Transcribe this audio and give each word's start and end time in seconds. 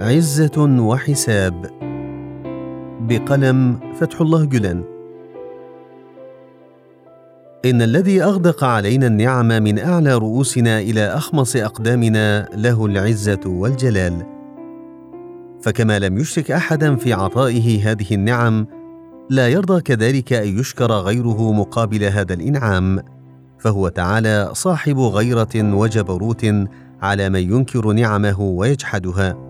عزة 0.00 0.80
وحساب. 0.80 1.66
بقلم 3.00 3.80
فتح 4.00 4.20
الله 4.20 4.44
جلان. 4.44 4.84
إن 7.64 7.82
الذي 7.82 8.22
أغدق 8.22 8.64
علينا 8.64 9.06
النعم 9.06 9.48
من 9.48 9.78
أعلى 9.78 10.14
رؤوسنا 10.14 10.80
إلى 10.80 11.00
أخمص 11.00 11.56
أقدامنا 11.56 12.48
له 12.54 12.86
العزة 12.86 13.40
والجلال. 13.46 14.26
فكما 15.62 15.98
لم 15.98 16.18
يشرك 16.18 16.50
أحدا 16.50 16.96
في 16.96 17.12
عطائه 17.12 17.90
هذه 17.90 18.14
النعم 18.14 18.66
لا 19.30 19.48
يرضى 19.48 19.80
كذلك 19.80 20.32
أن 20.32 20.58
يشكر 20.58 20.92
غيره 20.92 21.52
مقابل 21.52 22.04
هذا 22.04 22.34
الإنعام. 22.34 22.98
فهو 23.58 23.88
تعالى 23.88 24.50
صاحب 24.52 24.98
غيرة 24.98 25.74
وجبروت 25.74 26.46
على 27.02 27.28
من 27.28 27.52
ينكر 27.52 27.92
نعمه 27.92 28.40
ويجحدها. 28.40 29.45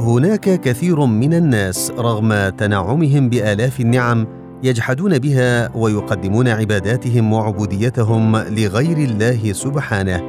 هناك 0.00 0.60
كثير 0.60 1.06
من 1.06 1.34
الناس 1.34 1.92
رغم 1.98 2.48
تنعمهم 2.48 3.28
بآلاف 3.28 3.80
النعم 3.80 4.26
يجحدون 4.62 5.18
بها 5.18 5.76
ويقدمون 5.76 6.48
عباداتهم 6.48 7.32
وعبوديتهم 7.32 8.36
لغير 8.36 8.96
الله 8.98 9.52
سبحانه. 9.52 10.22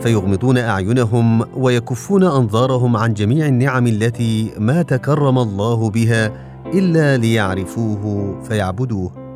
فيغمضون 0.00 0.58
أعينهم 0.58 1.44
ويكفون 1.56 2.24
أنظارهم 2.24 2.96
عن 2.96 3.14
جميع 3.14 3.46
النعم 3.46 3.86
التي 3.86 4.50
ما 4.58 4.82
تكرم 4.82 5.38
الله 5.38 5.90
بها 5.90 6.32
إلا 6.74 7.16
ليعرفوه 7.16 8.34
فيعبدوه. 8.42 9.29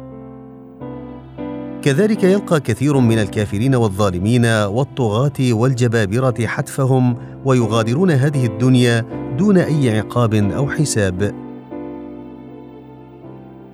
كذلك 1.84 2.24
يلقى 2.24 2.61
كثير 2.61 2.98
من 2.98 3.19
الكافرين 3.19 3.74
والظالمين 3.74 4.47
والطغاة 4.47 5.33
والجبابرة 5.41 6.47
حتفهم 6.47 7.16
ويغادرون 7.45 8.10
هذه 8.10 8.46
الدنيا 8.46 9.04
دون 9.38 9.59
أي 9.59 9.99
عقاب 9.99 10.35
أو 10.35 10.71
حساب. 10.71 11.35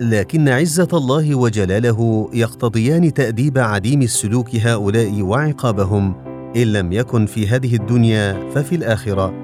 لكن 0.01 0.49
عزة 0.49 0.89
الله 0.93 1.35
وجلاله 1.35 2.31
يقتضيان 2.33 3.15
تأديب 3.15 3.59
عديم 3.59 4.03
السلوك 4.03 4.57
هؤلاء 4.57 5.23
وعقابهم 5.23 6.15
إن 6.57 6.63
لم 6.63 6.93
يكن 6.93 7.27
في 7.27 7.49
هذه 7.49 7.77
الدنيا 7.77 8.51
ففي 8.55 8.75
الآخرة 8.75 9.35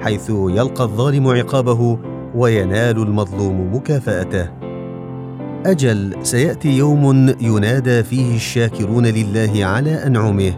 حيث 0.00 0.30
يلقى 0.30 0.84
الظالم 0.84 1.28
عقابه 1.28 1.98
وينال 2.34 3.02
المظلوم 3.02 3.74
مكافأته. 3.76 4.69
أجل 5.66 6.16
سيأتي 6.22 6.68
يوم 6.68 7.34
ينادى 7.40 8.02
فيه 8.02 8.36
الشاكرون 8.36 9.06
لله 9.06 9.64
على 9.64 10.06
أنعمه. 10.06 10.52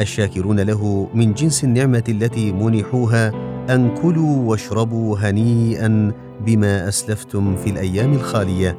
الشاكرون 0.00 0.60
له 0.60 1.08
من 1.14 1.34
جنس 1.34 1.64
النعمة 1.64 2.04
التي 2.08 2.52
منحوها 2.52 3.32
أن 3.74 3.94
كلوا 3.94 4.50
واشربوا 4.50 5.18
هنيئا 5.18 6.12
بما 6.46 6.88
أسلفتم 6.88 7.56
في 7.56 7.70
الأيام 7.70 8.12
الخالية. 8.12 8.78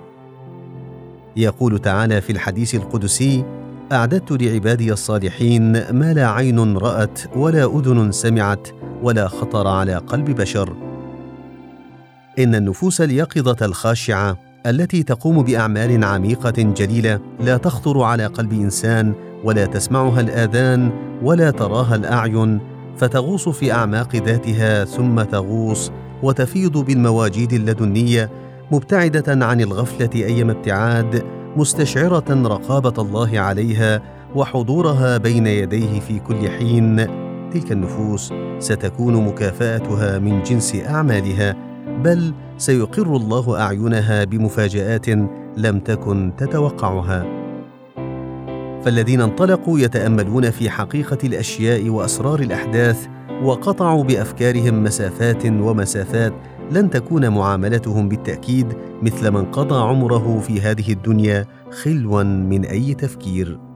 يقول 1.36 1.80
تعالى 1.80 2.22
في 2.22 2.32
الحديث 2.32 2.76
القدسي 2.76 3.44
أعددت 3.92 4.42
لعبادي 4.42 4.94
الصالحين 4.94 5.72
ما 5.92 6.14
لا 6.14 6.30
عين 6.30 6.78
رأت 6.78 7.20
ولا 7.36 7.66
أذن 7.78 8.12
سمعت 8.12 8.68
ولا 9.04 9.28
خطر 9.28 9.68
على 9.68 9.96
قلب 9.96 10.26
بشر. 10.26 10.76
إن 12.40 12.56
النفوس 12.56 13.02
اليقظة 13.02 13.66
الخاشعة 13.66 14.49
التي 14.66 15.04
تقوم 15.04 15.44
بأعمال 15.44 16.04
عميقة 16.04 16.52
جليلة 16.52 17.20
لا 17.40 17.58
تخطر 17.58 18.02
على 18.02 18.26
قلب 18.26 18.54
إنسان 18.54 19.14
ولا 19.44 19.66
تسمعها 19.66 20.22
الآذان 20.22 20.92
ولا 21.24 21.52
تراها 21.52 21.96
الأعين 21.96 22.60
فتغوص 22.98 23.50
في 23.50 23.72
أعماق 23.72 24.16
ذاتها 24.16 24.86
ثم 24.86 25.22
تغوص 25.22 25.92
وتفيض 26.24 26.78
بالمواجيد 26.78 27.54
اللدنية 27.54 28.30
مبتعدة 28.72 29.46
عن 29.46 29.62
الغفلة 29.62 30.10
ايما 30.16 30.52
ابتعاد 30.52 31.24
مستشعرة 31.58 32.48
رقابة 32.48 33.02
الله 33.02 33.40
عليها 33.40 34.02
وحضورها 34.36 35.18
بين 35.18 35.48
يديه 35.48 36.00
في 36.00 36.20
كل 36.20 36.50
حين. 36.50 37.08
تلك 37.54 37.72
النفوس 37.72 38.34
ستكون 38.60 39.26
مكافأتها 39.26 40.20
من 40.20 40.44
جنس 40.44 40.76
أعمالها 40.76 41.69
بل 42.04 42.34
سيقر 42.58 43.16
الله 43.16 43.62
أعينها 43.62 44.24
بمفاجآت 44.24 45.10
لم 45.58 45.80
تكن 45.80 46.32
تتوقعها. 46.38 47.26
فالذين 48.82 49.22
انطلقوا 49.22 49.80
يتأملون 49.80 50.50
في 50.50 50.70
حقيقة 50.70 51.18
الأشياء 51.24 51.90
وأسرار 51.90 52.40
الأحداث 52.40 53.08
وقطعوا 53.44 54.04
بأفكارهم 54.04 54.84
مسافات 54.84 55.46
ومسافات 55.46 56.34
لن 56.72 56.90
تكون 56.90 57.30
معاملتهم 57.30 58.10
بالتأكيد 58.10 58.74
مثل 59.02 59.32
من 59.32 59.46
قضى 59.46 59.76
عمره 59.76 60.40
في 60.40 60.62
هذه 60.62 60.92
الدنيا 60.92 61.46
خلوا 61.84 62.24
من 62.24 62.66
أي 62.66 62.94
تفكير. 62.94 63.69